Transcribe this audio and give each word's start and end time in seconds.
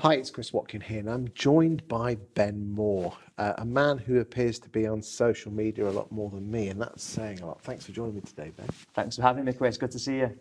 Hi, 0.00 0.12
it's 0.12 0.30
Chris 0.30 0.52
Watkin 0.52 0.82
here, 0.82 0.98
and 0.98 1.08
I'm 1.08 1.28
joined 1.34 1.88
by 1.88 2.16
Ben 2.34 2.70
Moore, 2.70 3.16
uh, 3.38 3.54
a 3.56 3.64
man 3.64 3.96
who 3.96 4.20
appears 4.20 4.58
to 4.58 4.68
be 4.68 4.86
on 4.86 5.00
social 5.00 5.50
media 5.50 5.88
a 5.88 5.90
lot 5.90 6.12
more 6.12 6.28
than 6.28 6.50
me, 6.50 6.68
and 6.68 6.78
that's 6.78 7.02
saying 7.02 7.40
a 7.40 7.46
lot. 7.46 7.62
Thanks 7.62 7.86
for 7.86 7.92
joining 7.92 8.16
me 8.16 8.20
today, 8.20 8.52
Ben. 8.54 8.68
Thanks 8.92 9.16
for 9.16 9.22
having 9.22 9.46
me, 9.46 9.54
Chris. 9.54 9.78
Good 9.78 9.90
to 9.92 9.98
see 9.98 10.18
you. 10.18 10.38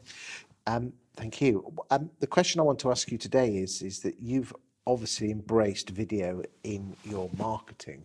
Um, 0.68 0.92
thank 1.16 1.40
you. 1.40 1.74
Um, 1.90 2.10
the 2.20 2.28
question 2.28 2.60
I 2.60 2.64
want 2.64 2.80
to 2.80 2.92
ask 2.92 3.10
you 3.10 3.18
today 3.18 3.56
is, 3.56 3.82
is 3.82 4.02
that 4.02 4.20
you've 4.20 4.54
obviously 4.86 5.32
embraced 5.32 5.90
video 5.90 6.44
in 6.66 6.94
your 7.06 7.30
marketing. 7.38 8.04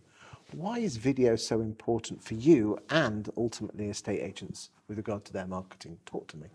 Why 0.52 0.78
is 0.78 0.96
video 0.98 1.34
so 1.34 1.60
important 1.62 2.22
for 2.22 2.34
you 2.34 2.78
and 2.90 3.28
ultimately 3.36 3.88
estate 3.88 4.20
agents 4.20 4.70
with 4.86 4.98
regard 4.98 5.24
to 5.24 5.32
their 5.32 5.48
marketing? 5.48 5.98
Talk 6.06 6.28
to 6.28 6.36
me. 6.36 6.46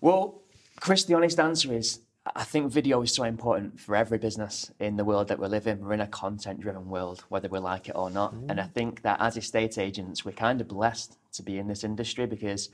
Well, 0.00 0.42
Chris, 0.80 1.04
the 1.04 1.14
honest 1.14 1.38
answer 1.38 1.72
is 1.74 2.00
I 2.34 2.44
think 2.44 2.72
video 2.72 3.02
is 3.02 3.14
so 3.14 3.24
important 3.24 3.80
for 3.80 3.94
every 3.94 4.18
business 4.18 4.70
in 4.78 4.96
the 4.96 5.04
world 5.04 5.28
that 5.28 5.38
we 5.38 5.46
live 5.48 5.66
in. 5.66 5.80
We're 5.80 5.94
in 5.94 6.00
a 6.00 6.06
content 6.06 6.60
driven 6.60 6.88
world, 6.88 7.24
whether 7.28 7.48
we 7.48 7.58
like 7.58 7.88
it 7.88 7.96
or 7.96 8.10
not. 8.10 8.34
Mm. 8.34 8.50
And 8.50 8.60
I 8.60 8.64
think 8.64 9.02
that 9.02 9.20
as 9.20 9.36
estate 9.36 9.78
agents, 9.78 10.24
we're 10.24 10.32
kind 10.32 10.60
of 10.60 10.68
blessed 10.68 11.16
to 11.32 11.42
be 11.42 11.58
in 11.58 11.66
this 11.66 11.84
industry 11.84 12.26
because, 12.26 12.70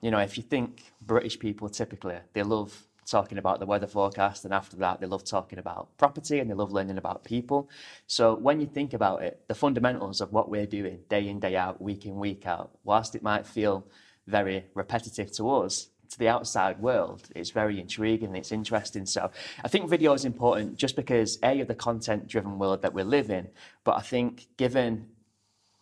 you 0.00 0.10
know, 0.10 0.18
if 0.18 0.36
you 0.36 0.42
think 0.42 0.92
British 1.02 1.38
people 1.38 1.68
typically, 1.68 2.16
they 2.32 2.42
love 2.42 2.86
talking 3.06 3.38
about 3.38 3.58
the 3.58 3.66
weather 3.66 3.88
forecast 3.88 4.44
and 4.44 4.54
after 4.54 4.76
that 4.76 5.00
they 5.00 5.06
love 5.06 5.24
talking 5.24 5.58
about 5.58 5.88
property 5.98 6.38
and 6.38 6.48
they 6.48 6.54
love 6.54 6.70
learning 6.70 6.96
about 6.96 7.24
people 7.24 7.68
so 8.06 8.36
when 8.36 8.60
you 8.60 8.66
think 8.66 8.92
about 8.92 9.20
it 9.20 9.40
the 9.48 9.54
fundamentals 9.54 10.20
of 10.20 10.32
what 10.32 10.48
we're 10.48 10.66
doing 10.66 11.00
day 11.08 11.26
in 11.26 11.40
day 11.40 11.56
out 11.56 11.82
week 11.82 12.06
in 12.06 12.14
week 12.20 12.46
out 12.46 12.70
whilst 12.84 13.16
it 13.16 13.22
might 13.22 13.44
feel 13.44 13.84
very 14.28 14.64
repetitive 14.74 15.32
to 15.32 15.50
us 15.50 15.88
to 16.10 16.18
the 16.18 16.28
outside 16.28 16.80
world, 16.80 17.28
it's 17.34 17.50
very 17.50 17.80
intriguing 17.80 18.28
and 18.28 18.36
it's 18.36 18.52
interesting. 18.52 19.06
So 19.06 19.30
I 19.64 19.68
think 19.68 19.88
video 19.88 20.12
is 20.12 20.24
important 20.24 20.76
just 20.76 20.96
because 20.96 21.38
A, 21.42 21.60
of 21.60 21.68
the 21.68 21.74
content 21.74 22.26
driven 22.26 22.58
world 22.58 22.82
that 22.82 22.92
we 22.92 23.02
live 23.02 23.30
in, 23.30 23.48
but 23.84 23.96
I 23.96 24.00
think 24.00 24.48
given 24.56 25.06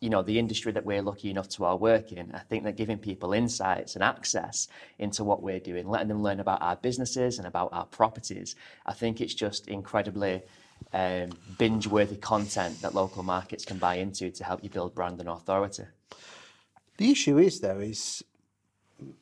you 0.01 0.11
know 0.11 0.23
the 0.23 0.39
industry 0.39 0.71
that 0.73 0.85
we're 0.85 1.03
lucky 1.03 1.31
enough 1.31 1.49
to 1.49 1.65
all 1.65 1.79
work 1.79 2.13
in 2.13 2.33
i 2.33 2.39
think 2.39 2.63
that 2.63 2.77
giving 2.77 2.99
people 2.99 3.33
insights 3.33 3.95
and 3.95 4.05
access 4.05 4.69
into 5.01 5.25
what 5.25 5.43
we're 5.43 5.59
doing 5.59 5.89
letting 5.89 6.07
them 6.09 6.23
learn 6.23 6.39
about 6.39 6.63
our 6.63 6.77
businesses 6.77 7.39
and 7.39 7.49
about 7.49 7.69
our 7.73 7.85
properties 7.87 8.55
i 8.87 8.93
think 8.93 9.21
it's 9.21 9.35
just 9.35 9.67
incredibly 9.67 10.41
um, 10.93 11.31
binge 11.59 11.89
worthy 11.89 12.17
content 12.17 12.81
that 12.81 12.95
local 12.95 13.25
markets 13.25 13.65
can 13.65 13.77
buy 13.77 13.97
into 13.97 14.31
to 14.31 14.45
help 14.45 14.63
you 14.63 14.71
build 14.71 14.95
brand 14.95 15.19
and 15.19 15.29
authority 15.29 15.83
the 16.99 17.11
issue 17.11 17.39
is 17.39 17.59
though 17.59 17.81
is 17.81 18.23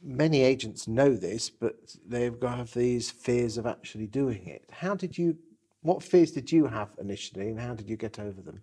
many 0.02 0.42
agents 0.42 0.88
know 0.88 1.14
this, 1.14 1.50
but 1.50 1.96
they've 2.06 2.38
got 2.38 2.58
have 2.58 2.74
these 2.74 3.10
fears 3.10 3.58
of 3.58 3.66
actually 3.66 4.06
doing 4.06 4.46
it. 4.46 4.68
How 4.70 4.94
did 4.94 5.18
you, 5.18 5.36
what 5.82 6.02
fears 6.02 6.32
did 6.32 6.50
you 6.50 6.66
have 6.66 6.90
initially, 6.98 7.48
and 7.48 7.60
how 7.60 7.74
did 7.74 7.88
you 7.88 7.96
get 7.96 8.18
over 8.18 8.40
them? 8.40 8.62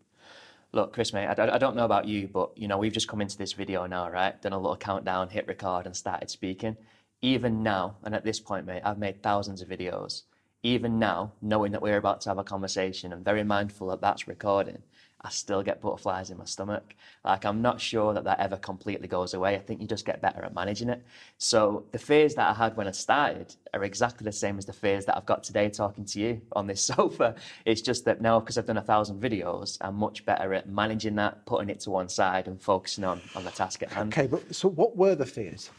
Look, 0.71 0.93
Chris, 0.93 1.13
mate, 1.13 1.27
I, 1.27 1.55
I 1.55 1.57
don't 1.59 1.75
know 1.75 1.85
about 1.85 2.07
you, 2.07 2.27
but 2.27 2.57
you 2.57 2.67
know 2.67 2.79
we've 2.79 2.91
just 2.91 3.07
come 3.07 3.21
into 3.21 3.37
this 3.37 3.53
video 3.53 3.85
now, 3.85 4.09
right? 4.09 4.41
Done 4.41 4.53
a 4.53 4.57
little 4.59 4.75
countdown, 4.75 5.29
hit 5.29 5.47
record, 5.47 5.85
and 5.85 5.95
started 5.95 6.29
speaking. 6.31 6.77
Even 7.21 7.63
now, 7.63 7.95
and 8.03 8.15
at 8.15 8.25
this 8.25 8.39
point, 8.39 8.65
mate, 8.65 8.81
I've 8.83 8.97
made 8.97 9.21
thousands 9.21 9.61
of 9.61 9.69
videos. 9.69 10.23
Even 10.63 10.97
now, 10.97 11.33
knowing 11.41 11.73
that 11.73 11.81
we're 11.81 11.97
about 11.97 12.21
to 12.21 12.29
have 12.29 12.37
a 12.37 12.43
conversation, 12.43 13.13
I'm 13.13 13.23
very 13.23 13.43
mindful 13.43 13.87
that 13.89 14.01
that's 14.01 14.27
recording. 14.27 14.81
I 15.25 15.29
still 15.29 15.63
get 15.63 15.79
butterflies 15.79 16.31
in 16.31 16.37
my 16.37 16.43
stomach. 16.43 16.95
Like, 17.23 17.45
I'm 17.45 17.61
not 17.61 17.79
sure 17.79 18.13
that 18.13 18.25
that 18.25 18.39
ever 18.41 18.57
completely 18.57 19.07
goes 19.07 19.33
away. 19.33 19.55
I 19.55 19.59
think 19.59 19.79
you 19.79 19.87
just 19.87 20.05
get 20.05 20.21
better 20.21 20.43
at 20.43 20.53
managing 20.53 20.89
it. 20.89 21.01
So, 21.37 21.85
the 21.93 21.97
fears 21.97 22.35
that 22.35 22.49
I 22.49 22.53
had 22.53 22.75
when 22.75 22.87
I 22.87 22.91
started 22.91 23.55
are 23.73 23.85
exactly 23.85 24.25
the 24.25 24.33
same 24.33 24.57
as 24.57 24.65
the 24.65 24.73
fears 24.73 25.05
that 25.05 25.15
I've 25.15 25.25
got 25.25 25.41
today 25.41 25.69
talking 25.69 26.03
to 26.05 26.19
you 26.19 26.41
on 26.51 26.67
this 26.67 26.81
sofa. 26.93 27.35
It's 27.63 27.79
just 27.79 28.03
that 28.03 28.19
now, 28.21 28.41
because 28.41 28.57
I've 28.57 28.65
done 28.65 28.77
a 28.77 28.81
thousand 28.81 29.21
videos, 29.21 29.77
I'm 29.79 29.95
much 29.95 30.25
better 30.25 30.53
at 30.53 30.67
managing 30.67 31.15
that, 31.15 31.45
putting 31.45 31.69
it 31.69 31.79
to 31.81 31.91
one 31.91 32.09
side, 32.09 32.49
and 32.49 32.61
focusing 32.61 33.05
on, 33.05 33.21
on 33.33 33.45
the 33.45 33.51
task 33.51 33.81
at 33.81 33.93
hand. 33.93 34.11
Okay, 34.11 34.27
but 34.27 34.53
so 34.53 34.67
what 34.67 34.97
were 34.97 35.15
the 35.15 35.25
fears? 35.25 35.69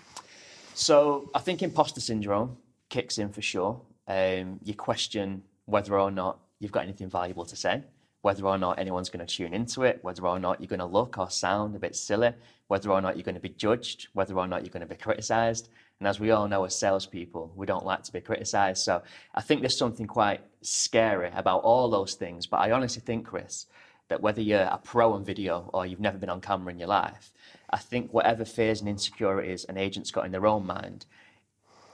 So, 0.72 1.31
I 1.34 1.41
think 1.41 1.62
imposter 1.62 2.00
syndrome 2.00 2.56
kicks 2.88 3.19
in 3.19 3.28
for 3.28 3.43
sure. 3.43 3.78
Um, 4.09 4.59
you 4.62 4.75
question 4.75 5.43
whether 5.66 5.99
or 5.99 6.10
not 6.10 6.38
you've 6.60 6.72
got 6.72 6.84
anything 6.84 7.10
valuable 7.10 7.44
to 7.44 7.56
say 7.56 7.83
whether 8.25 8.47
or 8.47 8.57
not 8.57 8.79
anyone's 8.79 9.11
going 9.11 9.25
to 9.25 9.37
tune 9.37 9.53
into 9.53 9.83
it, 9.83 9.99
whether 10.01 10.27
or 10.27 10.39
not 10.39 10.59
you're 10.59 10.67
going 10.67 10.79
to 10.79 10.87
look 10.87 11.19
or 11.19 11.29
sound 11.29 11.77
a 11.77 11.79
bit 11.79 11.95
silly, 11.95 12.33
whether 12.69 12.91
or 12.91 13.03
not 13.03 13.17
you're 13.17 13.23
going 13.23 13.35
to 13.35 13.41
be 13.41 13.51
judged, 13.51 14.09
whether 14.15 14.35
or 14.39 14.47
not 14.47 14.62
you're 14.62 14.73
going 14.73 14.81
to 14.81 14.87
be 14.87 14.97
criticized. 14.97 15.69
And 15.99 16.09
as 16.09 16.19
we 16.19 16.31
all 16.31 16.49
know 16.49 16.65
as 16.65 16.75
salespeople, 16.75 17.53
we 17.55 17.67
don't 17.67 17.84
like 17.84 18.03
to 18.05 18.13
be 18.15 18.23
criticized. 18.23 18.83
So 18.83 19.03
I 19.34 19.43
think 19.43 19.61
there's 19.61 19.77
something 19.77 20.07
quite 20.07 20.41
scary 20.63 21.31
about 21.34 21.65
all 21.65 21.91
those 21.91 22.15
things. 22.15 22.47
But 22.47 22.61
I 22.61 22.71
honestly 22.71 23.03
think, 23.05 23.27
Chris, 23.27 23.67
that 24.09 24.23
whether 24.23 24.41
you're 24.41 24.63
a 24.63 24.81
pro 24.83 25.13
on 25.13 25.23
video 25.23 25.69
or 25.75 25.84
you've 25.84 26.01
never 26.01 26.17
been 26.17 26.31
on 26.31 26.41
camera 26.41 26.73
in 26.73 26.79
your 26.79 26.89
life, 26.89 27.31
I 27.69 27.77
think 27.77 28.11
whatever 28.15 28.47
fears 28.47 28.81
and 28.81 28.89
insecurities 28.89 29.67
an 29.67 29.77
agent's 29.77 30.11
got 30.11 30.25
in 30.25 30.33
their 30.33 30.47
own 30.47 30.67
mind, 30.67 31.05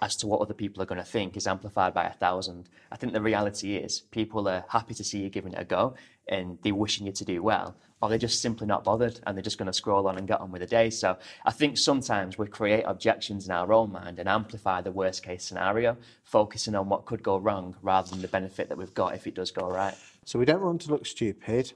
as 0.03 0.17
to 0.17 0.27
what 0.27 0.41
other 0.41 0.55
people 0.55 0.83
are 0.83 0.87
going 0.87 1.01
to 1.01 1.05
think 1.05 1.37
is 1.37 1.47
amplified 1.47 1.93
by 1.93 2.05
a 2.05 2.13
thousand. 2.13 2.69
I 2.91 2.97
think 2.97 3.13
the 3.13 3.21
reality 3.21 3.77
is 3.77 4.01
people 4.01 4.49
are 4.49 4.65
happy 4.69 4.95
to 4.95 5.05
see 5.05 5.21
you 5.21 5.29
giving 5.29 5.53
it 5.53 5.61
a 5.61 5.65
go 5.65 5.95
and 6.29 6.59
they're 6.63 6.75
wishing 6.75 7.07
you 7.07 7.13
to 7.13 7.25
do 7.25 7.43
well, 7.43 7.77
or 8.01 8.09
they're 8.09 8.19
just 8.19 8.41
simply 8.41 8.67
not 8.67 8.85
bothered 8.85 9.21
and 9.27 9.37
they're 9.37 9.43
just 9.43 9.59
going 9.59 9.67
to 9.67 9.73
scroll 9.73 10.07
on 10.07 10.17
and 10.17 10.29
get 10.29 10.41
on 10.41 10.51
with 10.51 10.61
the 10.61 10.67
day. 10.67 10.89
So 10.89 11.19
I 11.45 11.51
think 11.51 11.77
sometimes 11.77 12.39
we 12.39 12.47
create 12.47 12.85
objections 12.87 13.47
in 13.47 13.53
our 13.53 13.73
own 13.73 13.93
mind 13.93 14.19
and 14.19 14.29
amplify 14.29 14.81
the 14.81 14.93
worst 14.93 15.23
case 15.23 15.45
scenario, 15.45 15.97
focusing 16.25 16.75
on 16.75 16.89
what 16.89 17.05
could 17.05 17.23
go 17.23 17.37
wrong 17.37 17.77
rather 17.83 18.11
than 18.11 18.23
the 18.23 18.29
benefit 18.29 18.69
that 18.69 18.79
we've 18.79 18.95
got 18.95 19.15
if 19.15 19.27
it 19.27 19.35
does 19.35 19.51
go 19.51 19.69
right. 19.69 19.95
So 20.25 20.39
we 20.39 20.45
don't 20.45 20.63
want 20.63 20.83
to 20.83 20.91
look 20.91 21.05
stupid 21.05 21.73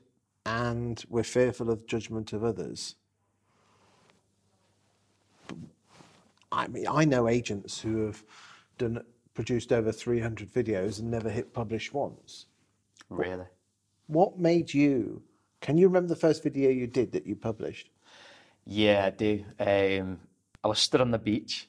and 0.47 1.05
we're 1.09 1.25
fearful 1.25 1.71
of 1.71 1.87
judgment 1.87 2.33
of 2.33 2.45
others. 2.45 2.95
I 6.55 6.69
mean, 6.69 6.87
I 6.89 7.05
know 7.05 7.29
agents 7.29 7.81
who 7.81 8.07
have 8.07 8.23
done 8.79 9.03
produced 9.35 9.73
over 9.73 9.91
300 9.91 10.53
videos 10.53 11.01
and 11.01 11.11
never 11.11 11.29
hit 11.29 11.53
publish 11.53 11.93
once. 11.93 12.47
Really? 13.11 13.47
What 14.07 14.39
made 14.39 14.73
you? 14.73 15.23
Can 15.61 15.77
you 15.77 15.89
remember 15.89 16.09
the 16.09 16.17
first 16.17 16.43
video 16.43 16.71
you 16.71 16.87
did 16.87 17.13
that 17.13 17.27
you 17.27 17.35
published? 17.35 17.91
Yeah, 18.65 19.07
I 19.07 19.11
do. 19.11 19.45
Um, 19.59 20.21
I 20.63 20.69
was 20.69 20.79
stood 20.79 21.01
on 21.01 21.11
the 21.11 21.19
beach 21.19 21.69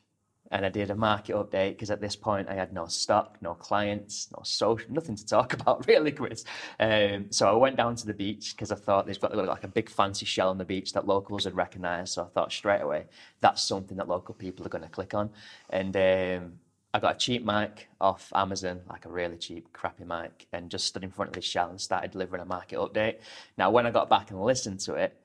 and 0.51 0.65
I 0.65 0.69
did 0.69 0.91
a 0.91 0.95
market 0.95 1.35
update 1.35 1.71
because 1.71 1.89
at 1.89 2.01
this 2.01 2.15
point 2.15 2.49
I 2.49 2.53
had 2.53 2.71
no 2.71 2.85
stock, 2.85 3.37
no 3.41 3.55
clients, 3.55 4.29
no 4.35 4.41
social, 4.43 4.91
nothing 4.91 5.15
to 5.15 5.25
talk 5.25 5.53
about 5.59 5.87
really, 5.87 6.11
Chris. 6.11 6.43
Um, 6.79 7.27
so 7.31 7.47
I 7.47 7.53
went 7.53 7.77
down 7.77 7.95
to 7.95 8.05
the 8.05 8.13
beach 8.13 8.55
because 8.55 8.71
I 8.71 8.75
thought 8.75 9.05
there's 9.05 9.17
got 9.17 9.35
like 9.35 9.63
a 9.63 9.67
big 9.67 9.89
fancy 9.89 10.25
shell 10.25 10.49
on 10.49 10.57
the 10.57 10.65
beach 10.65 10.93
that 10.93 11.07
locals 11.07 11.45
would 11.45 11.55
recognise. 11.55 12.11
So 12.11 12.23
I 12.23 12.27
thought 12.27 12.51
straight 12.51 12.81
away 12.81 13.05
that's 13.41 13.61
something 13.61 13.97
that 13.97 14.07
local 14.07 14.35
people 14.35 14.65
are 14.65 14.69
going 14.69 14.83
to 14.83 14.89
click 14.89 15.13
on. 15.13 15.29
And 15.69 15.95
um, 15.95 16.53
I 16.93 16.99
got 16.99 17.15
a 17.15 17.17
cheap 17.17 17.43
mic 17.43 17.89
off 17.99 18.31
Amazon, 18.33 18.81
like 18.89 19.05
a 19.05 19.09
really 19.09 19.37
cheap, 19.37 19.73
crappy 19.73 20.05
mic, 20.05 20.47
and 20.53 20.69
just 20.69 20.87
stood 20.87 21.03
in 21.03 21.11
front 21.11 21.29
of 21.29 21.35
this 21.35 21.45
shell 21.45 21.69
and 21.69 21.81
started 21.81 22.11
delivering 22.11 22.41
a 22.41 22.45
market 22.45 22.79
update. 22.79 23.17
Now, 23.57 23.69
when 23.71 23.85
I 23.85 23.91
got 23.91 24.09
back 24.09 24.31
and 24.31 24.41
listened 24.41 24.79
to 24.81 24.93
it, 24.93 25.19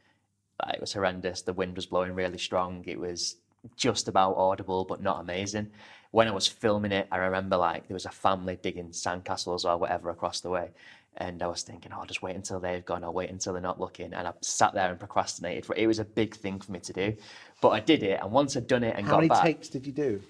it 0.74 0.80
was 0.80 0.92
horrendous. 0.92 1.42
The 1.42 1.52
wind 1.52 1.76
was 1.76 1.86
blowing 1.86 2.14
really 2.14 2.38
strong. 2.38 2.84
It 2.86 2.98
was 2.98 3.36
just 3.76 4.08
about 4.08 4.36
audible, 4.36 4.84
but 4.84 5.02
not 5.02 5.20
amazing. 5.20 5.70
When 6.10 6.26
I 6.26 6.32
was 6.32 6.46
filming 6.46 6.92
it, 6.92 7.06
I 7.12 7.18
remember 7.18 7.56
like 7.56 7.86
there 7.86 7.94
was 7.94 8.06
a 8.06 8.10
family 8.10 8.58
digging 8.60 8.88
sandcastles 8.88 9.64
or 9.64 9.76
whatever 9.76 10.10
across 10.10 10.40
the 10.40 10.50
way. 10.50 10.70
And 11.16 11.42
I 11.42 11.48
was 11.48 11.62
thinking, 11.62 11.92
oh, 11.92 12.00
I'll 12.00 12.06
just 12.06 12.22
wait 12.22 12.36
until 12.36 12.60
they've 12.60 12.84
gone. 12.84 13.04
I'll 13.04 13.12
wait 13.12 13.30
until 13.30 13.52
they're 13.52 13.62
not 13.62 13.80
looking. 13.80 14.12
And 14.14 14.26
I 14.26 14.32
sat 14.40 14.74
there 14.74 14.90
and 14.90 14.98
procrastinated. 14.98 15.66
For 15.66 15.74
it 15.76 15.86
was 15.86 15.98
a 15.98 16.04
big 16.04 16.34
thing 16.34 16.60
for 16.60 16.72
me 16.72 16.80
to 16.80 16.92
do, 16.92 17.16
but 17.60 17.70
I 17.70 17.80
did 17.80 18.02
it. 18.02 18.20
And 18.22 18.30
once 18.30 18.56
I'd 18.56 18.66
done 18.66 18.84
it 18.84 18.96
and 18.96 19.06
How 19.06 19.20
got 19.20 19.28
back. 19.28 19.38
How 19.38 19.42
many 19.44 19.54
takes 19.54 19.68
did 19.68 19.86
you 19.86 19.92
do? 19.92 20.22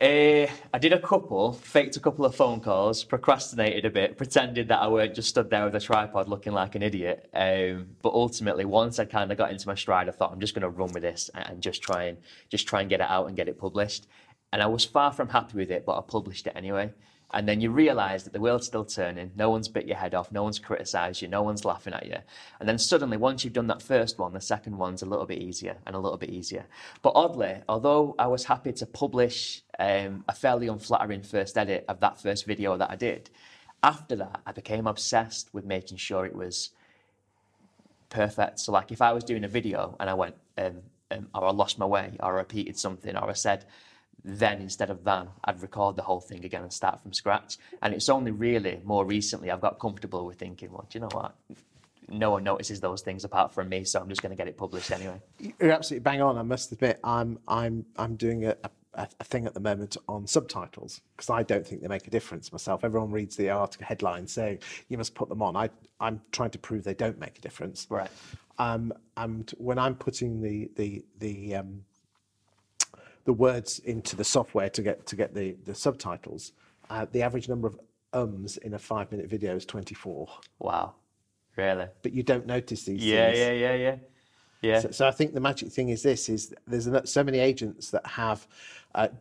Uh, 0.00 0.48
I 0.74 0.78
did 0.80 0.92
a 0.92 0.98
couple, 0.98 1.52
faked 1.52 1.96
a 1.96 2.00
couple 2.00 2.24
of 2.24 2.34
phone 2.34 2.60
calls, 2.60 3.04
procrastinated 3.04 3.84
a 3.84 3.90
bit, 3.90 4.16
pretended 4.16 4.68
that 4.68 4.80
I 4.80 4.88
weren't 4.88 5.14
just 5.14 5.28
stood 5.28 5.50
there 5.50 5.64
with 5.64 5.74
a 5.74 5.80
tripod 5.80 6.28
looking 6.28 6.52
like 6.52 6.74
an 6.74 6.82
idiot. 6.82 7.28
Um, 7.34 7.90
but 8.02 8.12
ultimately, 8.12 8.64
once 8.64 8.98
I 8.98 9.04
kind 9.04 9.30
of 9.30 9.38
got 9.38 9.52
into 9.52 9.68
my 9.68 9.74
stride, 9.74 10.08
I 10.08 10.12
thought 10.12 10.32
I'm 10.32 10.40
just 10.40 10.54
going 10.54 10.62
to 10.62 10.70
run 10.70 10.92
with 10.92 11.02
this 11.02 11.30
and 11.34 11.60
just 11.60 11.82
try 11.82 12.04
and 12.04 12.18
just 12.48 12.66
try 12.66 12.80
and 12.80 12.90
get 12.90 13.00
it 13.00 13.06
out 13.08 13.28
and 13.28 13.36
get 13.36 13.48
it 13.48 13.58
published. 13.58 14.06
And 14.52 14.62
I 14.62 14.66
was 14.66 14.84
far 14.84 15.12
from 15.12 15.28
happy 15.28 15.58
with 15.58 15.70
it, 15.70 15.84
but 15.86 15.96
I 15.96 16.00
published 16.00 16.46
it 16.46 16.54
anyway. 16.56 16.92
And 17.32 17.48
then 17.48 17.60
you 17.60 17.70
realise 17.70 18.24
that 18.24 18.32
the 18.32 18.40
world's 18.40 18.66
still 18.66 18.84
turning. 18.84 19.30
No 19.36 19.48
one's 19.50 19.68
bit 19.68 19.86
your 19.86 19.96
head 19.96 20.14
off. 20.14 20.30
No 20.30 20.42
one's 20.42 20.58
criticised 20.58 21.22
you. 21.22 21.28
No 21.28 21.42
one's 21.42 21.64
laughing 21.64 21.94
at 21.94 22.06
you. 22.06 22.18
And 22.60 22.68
then 22.68 22.78
suddenly, 22.78 23.16
once 23.16 23.42
you've 23.42 23.54
done 23.54 23.68
that 23.68 23.80
first 23.82 24.18
one, 24.18 24.32
the 24.34 24.40
second 24.40 24.76
one's 24.76 25.02
a 25.02 25.06
little 25.06 25.24
bit 25.24 25.38
easier 25.38 25.76
and 25.86 25.96
a 25.96 25.98
little 25.98 26.18
bit 26.18 26.30
easier. 26.30 26.66
But 27.00 27.12
oddly, 27.14 27.62
although 27.68 28.14
I 28.18 28.26
was 28.26 28.44
happy 28.44 28.72
to 28.72 28.86
publish 28.86 29.62
um, 29.78 30.24
a 30.28 30.34
fairly 30.34 30.68
unflattering 30.68 31.22
first 31.22 31.56
edit 31.56 31.84
of 31.88 32.00
that 32.00 32.20
first 32.20 32.44
video 32.44 32.76
that 32.76 32.90
I 32.90 32.96
did, 32.96 33.30
after 33.82 34.14
that, 34.16 34.40
I 34.46 34.52
became 34.52 34.86
obsessed 34.86 35.52
with 35.52 35.64
making 35.64 35.96
sure 35.96 36.26
it 36.26 36.36
was 36.36 36.70
perfect. 38.10 38.60
So 38.60 38.72
like 38.72 38.92
if 38.92 39.00
I 39.00 39.12
was 39.12 39.24
doing 39.24 39.44
a 39.44 39.48
video 39.48 39.96
and 39.98 40.08
I 40.08 40.14
went 40.14 40.36
um, 40.58 40.82
um, 41.10 41.28
or 41.34 41.46
I 41.46 41.50
lost 41.50 41.78
my 41.78 41.86
way 41.86 42.16
or 42.20 42.34
I 42.34 42.38
repeated 42.38 42.78
something 42.78 43.16
or 43.16 43.28
I 43.28 43.32
said 43.32 43.64
then 44.24 44.60
instead 44.60 44.90
of 44.90 45.04
then 45.04 45.28
I'd 45.44 45.60
record 45.62 45.96
the 45.96 46.02
whole 46.02 46.20
thing 46.20 46.44
again 46.44 46.62
and 46.62 46.72
start 46.72 47.02
from 47.02 47.12
scratch. 47.12 47.58
And 47.82 47.92
it's 47.94 48.08
only 48.08 48.30
really 48.30 48.80
more 48.84 49.04
recently 49.04 49.50
I've 49.50 49.60
got 49.60 49.78
comfortable 49.80 50.24
with 50.26 50.38
thinking, 50.38 50.70
well, 50.70 50.86
do 50.88 50.98
you 50.98 51.02
know 51.02 51.10
what? 51.12 51.34
No 52.08 52.32
one 52.32 52.44
notices 52.44 52.80
those 52.80 53.00
things 53.00 53.24
apart 53.24 53.54
from 53.54 53.68
me, 53.68 53.84
so 53.84 54.00
I'm 54.00 54.08
just 54.08 54.22
going 54.22 54.30
to 54.30 54.36
get 54.36 54.48
it 54.48 54.56
published 54.56 54.90
anyway. 54.90 55.20
You're 55.38 55.72
absolutely 55.72 56.02
bang 56.02 56.20
on. 56.20 56.36
I 56.36 56.42
must 56.42 56.70
admit, 56.72 56.98
I'm 57.02 57.38
I'm 57.48 57.86
I'm 57.96 58.16
doing 58.16 58.44
a, 58.44 58.56
a, 58.94 59.08
a 59.20 59.24
thing 59.24 59.46
at 59.46 59.54
the 59.54 59.60
moment 59.60 59.96
on 60.08 60.26
subtitles 60.26 61.00
because 61.16 61.30
I 61.30 61.42
don't 61.42 61.66
think 61.66 61.80
they 61.80 61.88
make 61.88 62.06
a 62.06 62.10
difference 62.10 62.52
myself. 62.52 62.84
Everyone 62.84 63.10
reads 63.12 63.36
the 63.36 63.50
article 63.50 63.86
headline 63.86 64.26
saying 64.26 64.58
you 64.88 64.98
must 64.98 65.14
put 65.14 65.28
them 65.28 65.42
on. 65.42 65.56
I 65.56 65.70
I'm 66.00 66.20
trying 66.32 66.50
to 66.50 66.58
prove 66.58 66.84
they 66.84 66.94
don't 66.94 67.18
make 67.18 67.38
a 67.38 67.40
difference. 67.40 67.86
Right. 67.88 68.10
Um, 68.58 68.92
and 69.16 69.50
when 69.56 69.78
I'm 69.78 69.94
putting 69.94 70.42
the 70.42 70.70
the 70.76 71.04
the 71.18 71.54
um, 71.56 71.84
the 73.24 73.32
words 73.32 73.78
into 73.80 74.16
the 74.16 74.24
software 74.24 74.68
to 74.70 74.82
get 74.82 75.06
to 75.06 75.16
get 75.16 75.34
the 75.34 75.56
the 75.64 75.74
subtitles, 75.74 76.52
uh, 76.90 77.06
the 77.12 77.22
average 77.22 77.48
number 77.48 77.66
of 77.68 77.78
ums 78.12 78.56
in 78.58 78.74
a 78.74 78.78
five 78.78 79.10
minute 79.10 79.28
video 79.28 79.56
is 79.56 79.64
24. 79.66 80.28
Wow. 80.58 80.94
Really? 81.56 81.86
But 82.02 82.12
you 82.12 82.22
don't 82.22 82.46
notice 82.46 82.84
these 82.84 83.04
Yeah, 83.04 83.26
things. 83.26 83.38
yeah, 83.38 83.52
yeah, 83.52 83.74
yeah. 83.74 83.96
Yeah. 84.62 84.80
So, 84.80 84.90
so 84.92 85.08
I 85.08 85.10
think 85.10 85.34
the 85.34 85.40
magic 85.40 85.70
thing 85.72 85.88
is 85.88 86.02
this: 86.02 86.28
is 86.28 86.54
there's 86.66 86.88
so 87.10 87.24
many 87.24 87.38
agents 87.38 87.90
that 87.90 88.06
have 88.06 88.46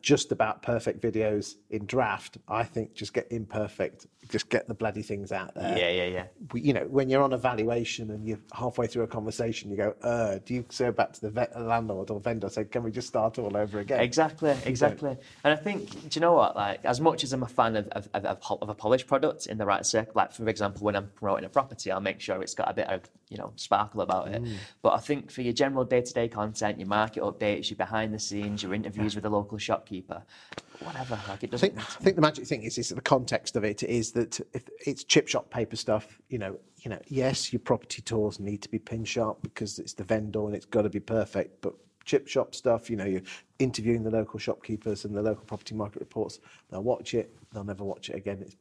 just 0.01 0.31
about 0.31 0.61
perfect 0.61 1.01
videos 1.01 1.55
in 1.69 1.85
draft. 1.85 2.37
I 2.47 2.63
think 2.63 2.93
just 2.93 3.13
get 3.13 3.27
imperfect, 3.31 4.07
just 4.29 4.49
get 4.49 4.67
the 4.67 4.73
bloody 4.73 5.01
things 5.01 5.31
out 5.31 5.55
there. 5.55 5.77
yeah, 5.77 5.89
yeah, 5.89 6.05
yeah. 6.05 6.23
We- 6.51 6.61
You 6.61 6.73
know, 6.73 6.85
when 6.89 7.09
you're 7.09 7.23
on 7.23 7.33
a 7.33 7.37
valuation 7.37 8.11
and 8.11 8.27
you're 8.27 8.39
halfway 8.53 8.87
through 8.87 9.03
a 9.03 9.07
conversation, 9.07 9.69
you 9.71 9.77
go, 9.77 9.95
uh, 10.03 10.39
do 10.45 10.53
you 10.53 10.65
go 10.77 10.91
back 10.91 11.13
to 11.13 11.21
the 11.21 11.29
vet, 11.29 11.59
landlord 11.59 12.09
or 12.09 12.19
vendor 12.19 12.49
say, 12.49 12.65
can 12.65 12.83
we 12.83 12.91
just 12.91 13.07
start 13.07 13.39
all 13.39 13.55
over 13.57 13.79
again? 13.79 13.99
Exactly, 14.01 14.55
exactly. 14.65 15.17
And 15.43 15.53
I 15.53 15.55
think, 15.55 15.89
do 15.89 16.09
you 16.13 16.21
know 16.21 16.33
what? 16.33 16.55
Like, 16.55 16.83
as 16.85 16.99
much 17.01 17.23
as 17.23 17.33
I'm 17.33 17.43
a 17.43 17.47
fan 17.47 17.75
of, 17.75 17.87
of, 17.89 18.09
of, 18.13 18.37
of, 18.61 18.69
a 18.69 18.75
polished 18.75 19.07
product 19.07 19.47
in 19.47 19.57
the 19.57 19.65
right 19.65 19.85
circle, 19.85 20.13
like 20.15 20.31
for 20.33 20.47
example, 20.49 20.83
when 20.83 20.95
I'm 20.95 21.09
promoting 21.15 21.45
a 21.45 21.49
property, 21.49 21.91
I'll 21.91 21.99
make 22.01 22.19
sure 22.19 22.41
it's 22.41 22.53
got 22.55 22.69
a 22.69 22.73
bit 22.73 22.87
of, 22.87 23.01
you 23.29 23.37
know, 23.37 23.53
sparkle 23.55 24.01
about 24.01 24.27
it. 24.29 24.41
But 24.81 24.93
I 24.93 24.97
think 24.99 25.31
for 25.31 25.41
your 25.41 25.53
general 25.53 25.85
day-to-day 25.85 26.27
content, 26.27 26.77
your 26.79 26.87
market 26.87 27.23
updates, 27.23 27.69
your 27.69 27.77
behind 27.77 28.13
the 28.13 28.19
scenes, 28.19 28.63
your 28.63 28.73
interviews 28.73 29.15
with 29.15 29.23
the 29.23 29.29
local 29.29 29.57
shopkeeper, 29.61 30.23
whatever, 30.79 31.19
like 31.27 31.43
it 31.43 31.47
I 31.47 31.51
doesn't. 31.51 31.69
think, 31.75 31.79
I 31.79 32.03
think 32.03 32.15
the 32.15 32.21
magic 32.21 32.45
thing 32.47 32.63
is, 32.63 32.77
is 32.77 32.89
the 32.89 33.01
context 33.01 33.55
of 33.55 33.63
it 33.63 33.83
is 33.83 34.11
that 34.13 34.39
if 34.53 34.69
it's 34.85 35.03
chip 35.03 35.27
shop 35.27 35.49
paper 35.49 35.75
stuff, 35.75 36.19
you 36.29 36.37
know, 36.37 36.57
you 36.79 36.89
know, 36.89 36.99
yes, 37.07 37.53
your 37.53 37.59
property 37.59 38.01
tours 38.01 38.39
need 38.39 38.61
to 38.63 38.69
be 38.69 38.79
pin 38.79 39.05
sharp 39.05 39.41
because 39.43 39.79
it's 39.79 39.93
the 39.93 40.03
vendor 40.03 40.45
and 40.45 40.55
it's 40.55 40.65
got 40.65 40.81
to 40.83 40.89
be 40.89 40.99
perfect. 40.99 41.61
But 41.61 41.73
chip 42.05 42.27
shop 42.27 42.55
stuff, 42.55 42.89
you 42.89 42.95
know, 42.97 43.05
you're 43.05 43.21
interviewing 43.59 44.03
the 44.03 44.11
local 44.11 44.39
shopkeepers 44.39 45.05
and 45.05 45.15
the 45.15 45.21
local 45.21 45.45
property 45.45 45.75
market 45.75 45.99
reports. 45.99 46.39
They'll 46.69 46.83
watch 46.83 47.13
it, 47.13 47.35
they'll 47.53 47.63
never 47.63 47.83
watch 47.83 48.09
it 48.09 48.15
again. 48.15 48.39
It's 48.41 48.55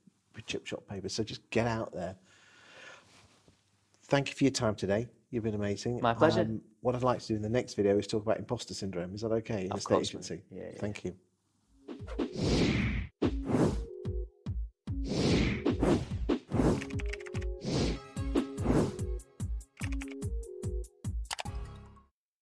chip 0.46 0.66
shop 0.66 0.86
paper. 0.88 1.08
So 1.08 1.22
just 1.22 1.48
get 1.50 1.66
out 1.66 1.92
there. 1.92 2.16
Thank 4.04 4.28
you 4.28 4.34
for 4.34 4.44
your 4.44 4.50
time 4.50 4.74
today. 4.74 5.06
You've 5.30 5.44
been 5.44 5.54
amazing. 5.54 5.96
Um, 5.96 6.02
My 6.02 6.14
pleasure. 6.14 6.48
what 6.80 6.94
I'd 6.96 7.02
like 7.02 7.20
to 7.20 7.26
do 7.28 7.36
in 7.36 7.42
the 7.42 7.48
next 7.48 7.74
video 7.74 7.96
is 7.98 8.06
talk 8.06 8.22
about 8.22 8.38
imposter 8.38 8.74
syndrome. 8.74 9.14
Is 9.14 9.20
that 9.20 9.30
okay? 9.32 9.66
In 9.66 9.72
Of 9.72 9.82
state 9.82 9.94
course, 9.94 10.10
agency. 10.10 10.42
Yeah, 10.50 10.62
yeah. 10.72 10.80
Thank 10.80 11.04
you. 11.04 12.76